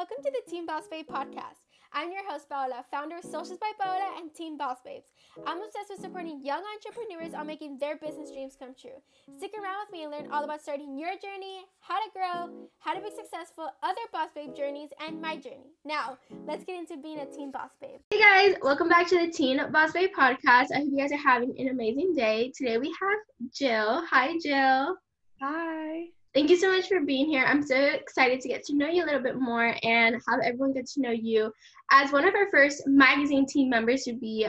[0.00, 1.68] welcome to the Teen Boss Babe podcast.
[1.92, 5.12] I'm your host, Paola, founder of Socials by Paola and Teen Boss Babes.
[5.46, 8.96] I'm obsessed with supporting young entrepreneurs on making their business dreams come true.
[9.36, 12.94] Stick around with me and learn all about starting your journey, how to grow, how
[12.94, 15.68] to be successful, other Boss Babe journeys, and my journey.
[15.84, 18.00] Now, let's get into being a Teen Boss Babe.
[18.10, 20.72] Hey guys, welcome back to the Teen Boss Babe podcast.
[20.74, 22.54] I hope you guys are having an amazing day.
[22.56, 23.18] Today we have
[23.52, 24.02] Jill.
[24.06, 24.96] Hi, Jill.
[25.42, 26.06] Hi.
[26.32, 27.44] Thank you so much for being here.
[27.44, 30.72] I'm so excited to get to know you a little bit more and have everyone
[30.72, 31.52] get to know you
[31.90, 34.46] as one of our first magazine team members to be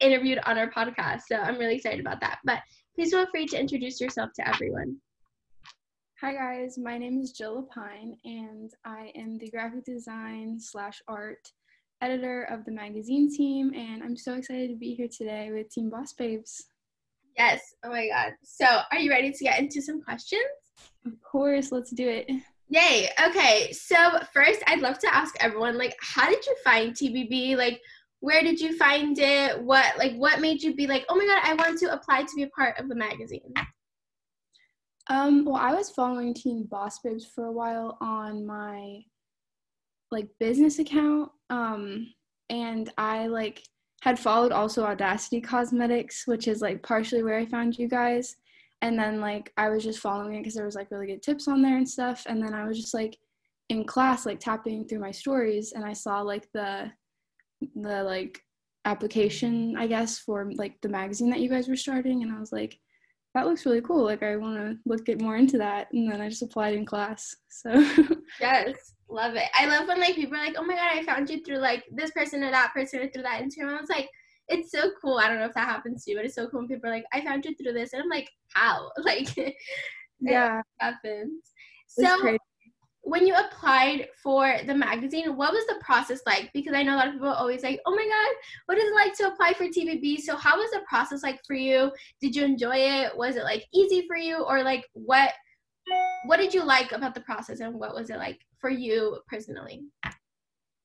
[0.00, 1.22] interviewed on our podcast.
[1.28, 2.38] So I'm really excited about that.
[2.44, 2.60] But
[2.94, 4.96] please feel free to introduce yourself to everyone.
[6.22, 11.02] Hi guys, my name is Jill La Pine and I am the graphic design slash
[11.08, 11.50] art
[12.00, 15.90] editor of the magazine team and I'm so excited to be here today with Teen
[15.90, 16.68] Boss Babes.
[17.36, 17.60] Yes.
[17.84, 18.32] Oh my God.
[18.44, 20.61] So are you ready to get into some questions?
[21.06, 22.30] Of course, let's do it.
[22.68, 23.08] Yay.
[23.28, 23.72] Okay.
[23.72, 23.96] So
[24.32, 27.56] first, I'd love to ask everyone, like, how did you find TBB?
[27.56, 27.80] Like,
[28.20, 29.60] where did you find it?
[29.62, 32.36] What, like, what made you be like, oh my god, I want to apply to
[32.36, 33.52] be a part of the magazine?
[35.08, 35.44] Um.
[35.44, 39.00] Well, I was following Teen Boss Babes for a while on my
[40.12, 41.30] like business account.
[41.50, 42.14] Um,
[42.50, 43.62] and I like
[44.02, 48.36] had followed also Audacity Cosmetics, which is like partially where I found you guys
[48.82, 51.48] and then like i was just following it because there was like really good tips
[51.48, 52.24] on there and stuff.
[52.26, 53.16] And then i was just like
[53.68, 56.90] in class like tapping through my stories and i saw like the
[57.76, 58.40] the like
[58.84, 62.22] application i guess for like the magazine that you guys were starting.
[62.22, 62.78] And i was like
[63.34, 64.04] that looks really cool.
[64.04, 65.88] Like i want to look get more into that.
[65.92, 67.34] And then i just applied in class.
[67.48, 67.70] So
[68.40, 68.74] yes.
[69.08, 69.48] Love it.
[69.54, 71.84] I love when like people are like oh my god i found you through like
[71.92, 73.76] this person or that person or through that instagram.
[73.76, 74.10] I was like
[74.52, 75.18] it's so cool.
[75.18, 76.92] I don't know if that happens to you, but it's so cool when people are
[76.92, 77.92] like, I found you through this.
[77.92, 78.90] And I'm like, how?
[78.98, 79.28] Like,
[80.20, 81.42] yeah, happens.
[81.88, 82.36] So,
[83.04, 86.50] when you applied for the magazine, what was the process like?
[86.54, 88.36] Because I know a lot of people always like, oh my God,
[88.66, 90.20] what is it like to apply for TBB?
[90.20, 91.90] So, how was the process like for you?
[92.20, 93.16] Did you enjoy it?
[93.16, 94.42] Was it like easy for you?
[94.42, 95.32] Or like, what?
[96.26, 99.82] What did you like about the process and what was it like for you personally?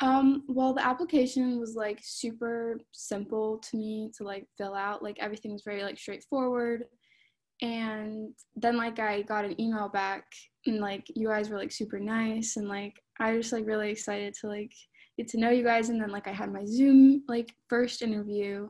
[0.00, 5.02] Um, well, the application was like super simple to me to like fill out.
[5.02, 6.84] Like everything was very like straightforward.
[7.60, 10.24] And then like I got an email back
[10.66, 13.90] and like you guys were like super nice and like I was just like really
[13.90, 14.72] excited to like
[15.16, 18.68] get to know you guys and then like I had my Zoom like first interview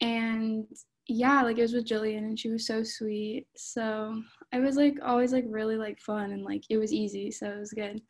[0.00, 0.66] and
[1.08, 3.46] yeah, like it was with Jillian and she was so sweet.
[3.56, 4.22] So
[4.52, 7.58] I was like always like really like fun and like it was easy, so it
[7.58, 8.00] was good.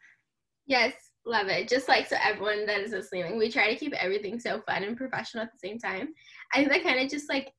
[0.67, 0.93] Yes,
[1.27, 1.69] Love it.
[1.69, 4.97] Just like so everyone that is listening, we try to keep everything so fun and
[4.97, 6.09] professional at the same time.
[6.53, 7.53] I think that kind of just like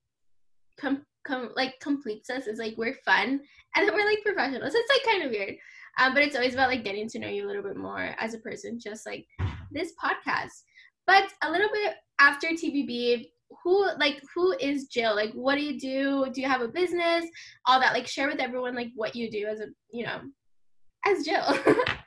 [0.80, 3.40] come come like completes us is like we're fun
[3.76, 4.70] and then we're like professional.
[4.70, 5.56] So it's like kind of weird.
[6.00, 8.34] Um, but it's always about like getting to know you a little bit more as
[8.34, 9.26] a person, just like
[9.72, 10.52] this podcast.
[11.08, 13.30] But a little bit after TBB,
[13.64, 15.16] who like who is Jill?
[15.16, 16.32] Like what do you do?
[16.32, 17.26] Do you have a business?
[17.66, 17.94] All that.
[17.94, 20.22] Like share with everyone like what you do as a you know
[21.06, 21.58] as Jill.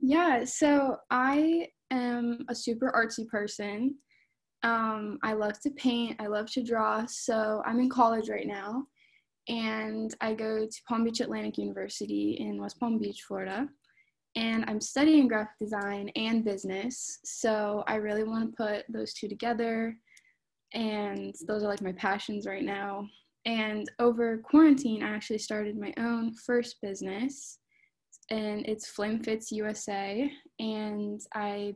[0.00, 3.96] Yeah, so I am a super artsy person.
[4.62, 7.04] Um, I love to paint, I love to draw.
[7.06, 8.84] So I'm in college right now,
[9.48, 13.68] and I go to Palm Beach Atlantic University in West Palm Beach, Florida.
[14.36, 17.18] And I'm studying graphic design and business.
[17.24, 19.96] So I really want to put those two together.
[20.72, 23.06] And those are like my passions right now.
[23.44, 27.59] And over quarantine, I actually started my own first business
[28.30, 30.30] and it's Flame Fits USA.
[30.58, 31.74] And I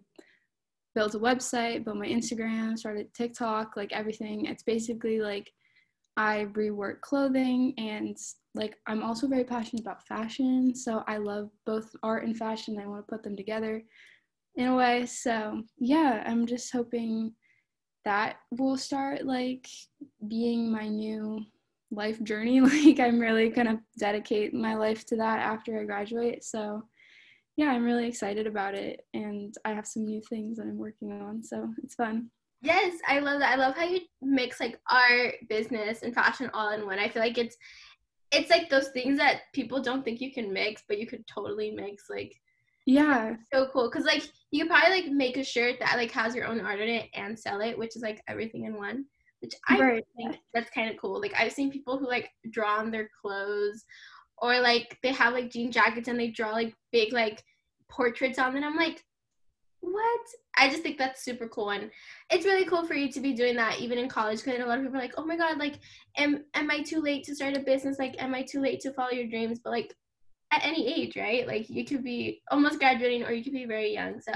[0.94, 4.46] built a website, built my Instagram, started TikTok, like everything.
[4.46, 5.50] It's basically like
[6.16, 8.16] I rework clothing and
[8.54, 10.74] like I'm also very passionate about fashion.
[10.74, 12.78] So I love both art and fashion.
[12.78, 13.82] I want to put them together
[14.54, 15.06] in a way.
[15.06, 17.32] So yeah, I'm just hoping
[18.04, 19.66] that will start like
[20.28, 21.40] being my new
[21.94, 22.60] life journey.
[22.64, 26.44] Like I'm really gonna dedicate my life to that after I graduate.
[26.44, 26.82] So
[27.56, 31.12] yeah, I'm really excited about it and I have some new things that I'm working
[31.12, 31.42] on.
[31.42, 32.30] So it's fun.
[32.62, 33.52] Yes, I love that.
[33.52, 36.98] I love how you mix like art, business, and fashion all in one.
[36.98, 37.56] I feel like it's
[38.32, 41.70] it's like those things that people don't think you can mix, but you could totally
[41.70, 42.04] mix.
[42.10, 42.34] Like,
[42.86, 43.90] yeah, so cool.
[43.90, 46.80] Cause like you could probably like make a shirt that like has your own art
[46.80, 49.04] in it and sell it, which is like everything in one
[49.44, 50.04] which I right.
[50.16, 51.20] think that's kind of cool.
[51.20, 53.84] Like I've seen people who like draw on their clothes,
[54.38, 57.42] or like they have like jean jackets and they draw like big like
[57.88, 58.64] portraits on them.
[58.64, 59.04] I'm like,
[59.80, 60.20] what?
[60.56, 61.90] I just think that's super cool, and
[62.30, 64.42] it's really cool for you to be doing that even in college.
[64.42, 65.78] Because a lot of people are like, oh my god, like,
[66.16, 67.98] am am I too late to start a business?
[67.98, 69.60] Like, am I too late to follow your dreams?
[69.62, 69.94] But like,
[70.52, 71.46] at any age, right?
[71.46, 74.20] Like you could be almost graduating or you could be very young.
[74.20, 74.32] So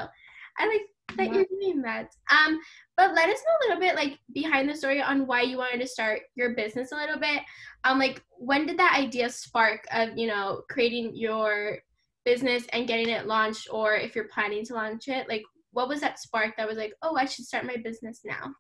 [0.59, 0.83] I like
[1.17, 2.15] that you're doing that.
[2.31, 2.61] Um,
[2.97, 5.81] but let us know a little bit like behind the story on why you wanted
[5.81, 7.43] to start your business a little bit.
[7.85, 11.79] Um, like when did that idea spark of you know creating your
[12.25, 16.01] business and getting it launched, or if you're planning to launch it, like what was
[16.01, 18.53] that spark that was like, oh, I should start my business now?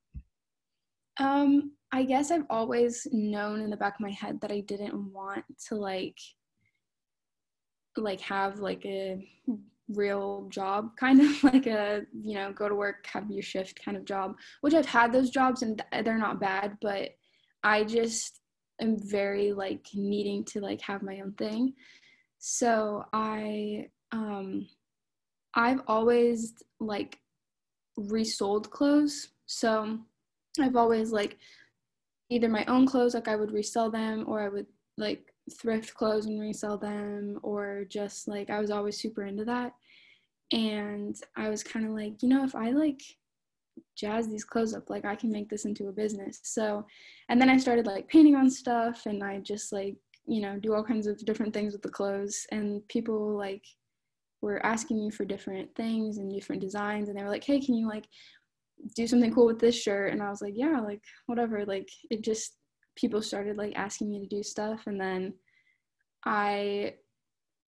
[1.21, 5.13] Um, I guess I've always known in the back of my head that I didn't
[5.13, 6.19] want to like
[7.97, 9.27] like have like a
[9.91, 13.97] real job kind of like a you know go to work have your shift kind
[13.97, 17.11] of job which i've had those jobs and they're not bad but
[17.65, 18.41] i just
[18.81, 21.75] am very like needing to like have my own thing.
[22.39, 24.67] So i um
[25.55, 27.19] i've always like
[27.97, 29.29] resold clothes.
[29.47, 29.99] So
[30.61, 31.39] i've always like
[32.31, 34.67] either my own clothes like i would resell them or i would
[34.99, 39.73] like thrift clothes and resell them or just like I was always super into that.
[40.53, 43.03] And I was kind of like, you know, if I like
[43.97, 46.41] jazz these clothes up, like I can make this into a business.
[46.43, 46.87] So,
[47.29, 49.97] and then I started like painting on stuff and I just like,
[50.27, 52.47] you know, do all kinds of different things with the clothes.
[52.51, 53.65] And people like
[54.41, 57.09] were asking me for different things and different designs.
[57.09, 58.07] And they were like, hey, can you like
[58.95, 60.13] do something cool with this shirt?
[60.13, 61.65] And I was like, yeah, like whatever.
[61.67, 62.55] Like it just,
[62.99, 65.33] people started like asking me to do stuff and then
[66.25, 66.93] i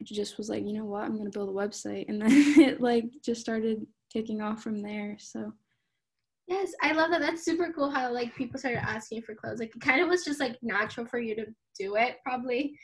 [0.03, 1.05] just was like you know what?
[1.05, 2.31] I'm going to build a website and then
[2.61, 5.53] it like just started taking off from there so.
[6.47, 7.21] Yes i love that.
[7.21, 9.61] That's super cool how like people started asking for clothes.
[9.61, 11.47] Like it kind of was just like natural for you to
[11.79, 12.77] do it probably.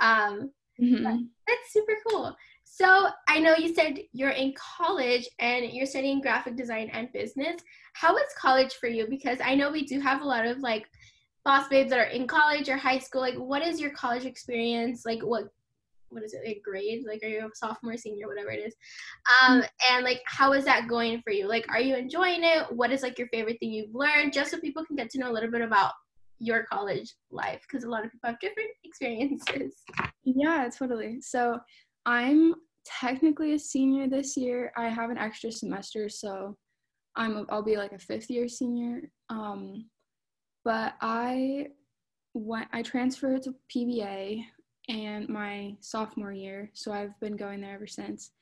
[0.00, 0.50] Um
[0.80, 1.04] mm-hmm.
[1.04, 2.34] that's super cool.
[2.64, 7.60] So i know you said you're in college and you're studying graphic design and business.
[7.94, 9.06] How is college for you?
[9.08, 10.86] Because i know we do have a lot of like
[11.44, 15.02] boss babes that are in college or high school like what is your college experience
[15.06, 15.44] like what
[16.10, 18.74] what is it like grades like are you a sophomore senior whatever it is.
[19.42, 21.48] Um and like how is that going for you?
[21.48, 22.66] Like are you enjoying it?
[22.70, 24.32] What is like your favorite thing you've learned?
[24.32, 25.92] Just so people can get to know a little bit about
[26.38, 29.82] your college life because a lot of people have different experiences.
[30.24, 31.20] Yeah totally.
[31.20, 31.58] So
[32.06, 32.54] i'm
[32.84, 34.72] technically a senior this year.
[34.76, 36.56] I have an extra semester so
[37.16, 39.10] i'm a, i'll be like a fifth year senior.
[39.28, 39.86] Um
[40.64, 41.68] but I
[42.34, 44.44] went I transferred to PBA
[44.88, 48.32] and my sophomore year, so I've been going there ever since.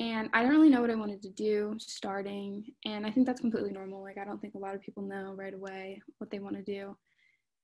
[0.00, 3.40] And I don't really know what I wanted to do starting, and I think that's
[3.40, 4.02] completely normal.
[4.02, 6.62] Like I don't think a lot of people know right away what they want to
[6.62, 6.96] do.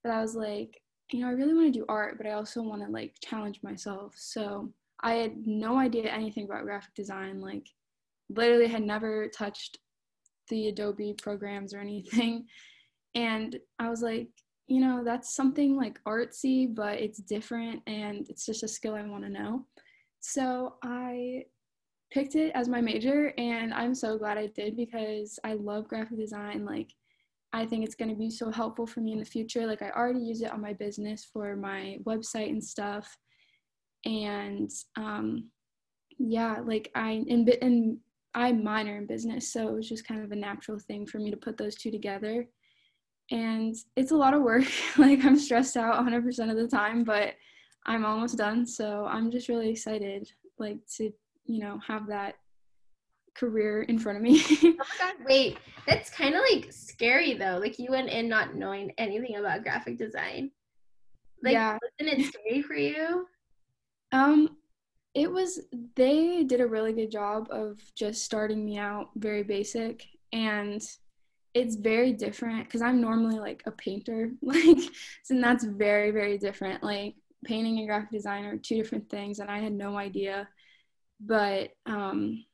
[0.04, 0.80] But I was like,
[1.10, 3.60] you know, I really want to do art, but I also want to like challenge
[3.62, 4.14] myself.
[4.16, 4.70] So
[5.02, 7.66] I had no idea anything about graphic design, like
[8.28, 9.78] literally had never touched
[10.48, 12.46] the Adobe programs or anything.
[13.18, 14.28] And I was like,
[14.68, 19.02] you know, that's something like artsy, but it's different and it's just a skill I
[19.02, 19.66] want to know.
[20.20, 21.46] So I
[22.12, 26.16] picked it as my major and I'm so glad I did because I love graphic
[26.16, 26.64] design.
[26.64, 26.92] Like,
[27.52, 29.66] I think it's going to be so helpful for me in the future.
[29.66, 33.16] Like, I already use it on my business for my website and stuff.
[34.04, 35.48] And um,
[36.20, 37.98] yeah, like, I, in, in,
[38.32, 41.32] I minor in business, so it was just kind of a natural thing for me
[41.32, 42.46] to put those two together
[43.30, 44.64] and it's a lot of work.
[44.98, 47.34] like I'm stressed out 100% of the time, but
[47.86, 48.66] I'm almost done.
[48.66, 51.12] So I'm just really excited, like to
[51.46, 52.34] you know have that
[53.34, 54.42] career in front of me.
[54.50, 57.58] oh my god, wait, that's kind of like scary though.
[57.60, 60.50] Like you went in not knowing anything about graphic design.
[61.42, 61.78] Like, yeah.
[62.00, 63.26] wasn't it scary for you?
[64.12, 64.56] Um,
[65.14, 65.60] it was.
[65.94, 70.82] They did a really good job of just starting me out very basic and
[71.58, 74.78] it's very different because I'm normally like a painter, like,
[75.30, 76.82] and that's very, very different.
[76.82, 80.48] Like, painting and graphic design are two different things, and I had no idea.
[81.20, 82.44] But um,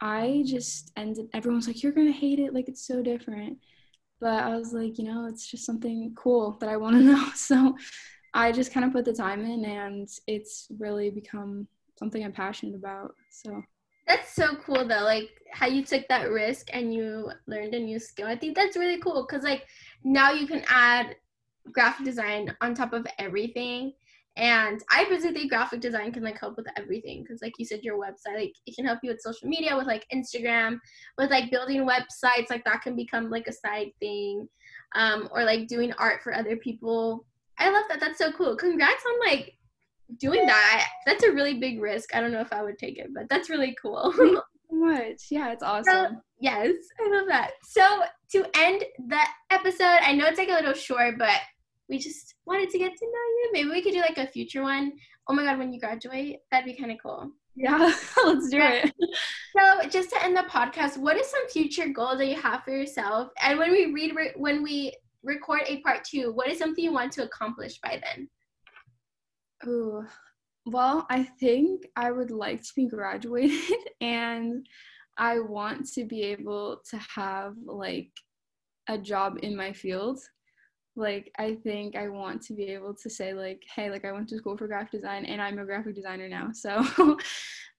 [0.00, 3.58] I just ended, everyone's like, you're gonna hate it, like, it's so different.
[4.20, 7.28] But I was like, you know, it's just something cool that I wanna know.
[7.34, 7.76] So
[8.32, 12.74] I just kind of put the time in, and it's really become something I'm passionate
[12.74, 13.14] about.
[13.30, 13.62] So
[14.08, 17.98] that's so cool though, like how you took that risk and you learned a new
[17.98, 18.26] skill.
[18.26, 19.66] I think that's really cool because like
[20.04, 21.16] now you can add
[21.72, 23.92] graphic design on top of everything.
[24.36, 27.82] And I basically think graphic design can like help with everything because like you said,
[27.82, 30.78] your website like it can help you with social media, with like Instagram,
[31.18, 34.48] with like building websites, like that can become like a side thing,
[34.94, 37.26] um, or like doing art for other people.
[37.58, 37.98] I love that.
[37.98, 38.54] That's so cool.
[38.54, 39.57] Congrats on like
[40.18, 43.08] doing that that's a really big risk i don't know if i would take it
[43.14, 48.02] but that's really cool so much yeah it's awesome so, yes i love that so
[48.30, 51.40] to end the episode i know it's like a little short but
[51.88, 54.62] we just wanted to get to know you maybe we could do like a future
[54.62, 54.92] one
[55.28, 57.30] oh my god, when you graduate, that'd be kind of cool.
[57.54, 57.78] Yeah,
[58.24, 58.92] let's do it.
[59.56, 62.70] So, just to end the podcast, what is some future goals that you have for
[62.70, 63.28] yourself?
[63.42, 67.12] And when we read, when we record a part two, what is something you want
[67.12, 68.28] to accomplish by then?
[69.66, 70.04] Oh,
[70.66, 73.58] well, I think I would like to be graduated
[74.00, 74.66] and
[75.16, 78.10] I want to be able to have like
[78.88, 80.20] a job in my field.
[80.96, 84.28] Like I think I want to be able to say like, hey, like I went
[84.28, 86.50] to school for graphic design and I'm a graphic designer now.
[86.54, 87.16] So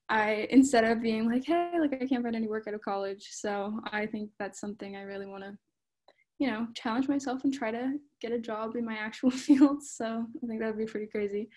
[0.10, 3.28] I instead of being like, hey, like I can't find any work out of college.
[3.32, 5.58] So I think that's something I really want to,
[6.40, 9.84] you know, challenge myself and try to get a job in my actual field.
[9.84, 11.50] So I think that would be pretty crazy.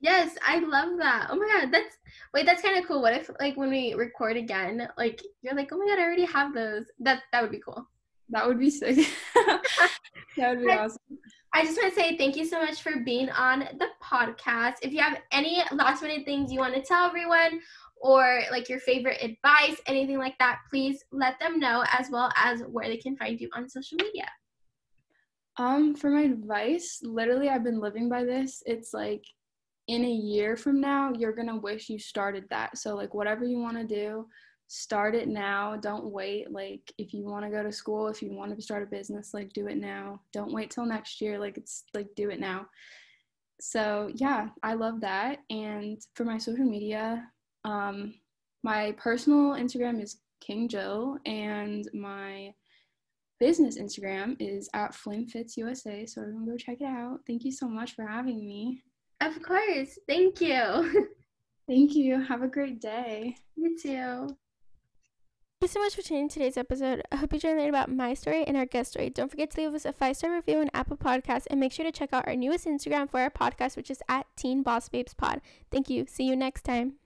[0.00, 1.28] Yes, I love that.
[1.30, 1.96] Oh my god, that's
[2.32, 3.02] wait, that's kind of cool.
[3.02, 6.26] What if like when we record again, like you're like, oh my god, I already
[6.26, 6.84] have those.
[7.00, 7.88] That that would be cool.
[8.28, 8.96] That would be sick.
[9.34, 11.00] that would be I, awesome.
[11.54, 14.74] I just want to say thank you so much for being on the podcast.
[14.82, 17.60] If you have any last minute things you want to tell everyone
[18.00, 22.62] or like your favorite advice, anything like that, please let them know as well as
[22.62, 24.28] where they can find you on social media.
[25.58, 28.62] Um, for my advice, literally I've been living by this.
[28.66, 29.24] It's like
[29.88, 32.76] in a year from now, you're to wish you started that.
[32.76, 34.26] So, like, whatever you want to do,
[34.66, 35.76] start it now.
[35.76, 36.50] Don't wait.
[36.50, 39.32] Like, if you want to go to school, if you want to start a business,
[39.32, 40.20] like, do it now.
[40.32, 41.38] Don't wait till next year.
[41.38, 42.66] Like, it's like, do it now.
[43.60, 45.38] So, yeah, I love that.
[45.50, 47.24] And for my social media,
[47.66, 48.14] um,
[48.62, 52.54] my personal Instagram is King Joe, and my
[53.38, 56.06] business Instagram is at FlameFits USA.
[56.06, 57.20] So everyone go check it out.
[57.26, 58.82] Thank you so much for having me.
[59.20, 59.98] Of course.
[60.08, 61.08] Thank you.
[61.68, 62.22] Thank you.
[62.22, 63.36] Have a great day.
[63.56, 64.36] You too.
[65.58, 67.02] Thank you so much for tuning in today's episode.
[67.10, 69.10] I hope you enjoyed learning about my story and our guest story.
[69.10, 71.84] Don't forget to leave us a five star review on Apple Podcasts and make sure
[71.84, 75.14] to check out our newest Instagram for our podcast, which is at Teen Boss Babes
[75.14, 75.40] Pod.
[75.72, 76.04] Thank you.
[76.06, 76.96] See you next time.